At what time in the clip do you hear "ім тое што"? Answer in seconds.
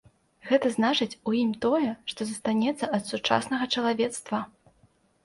1.41-2.27